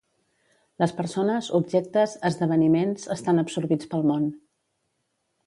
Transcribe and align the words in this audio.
Les 0.83 0.93
persones, 1.01 1.49
objectes, 1.59 2.15
esdeveniments 2.31 3.07
estan 3.17 3.43
absorbits 3.45 3.93
pel 3.93 4.09
món. 4.15 4.27